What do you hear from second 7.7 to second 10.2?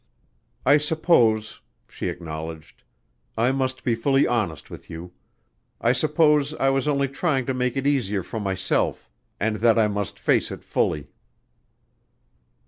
it easier for myself... and that I must